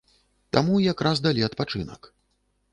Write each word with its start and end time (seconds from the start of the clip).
Таму 0.57 0.79
як 0.85 1.05
раз 1.09 1.23
далі 1.27 1.47
адпачынак. 1.51 2.13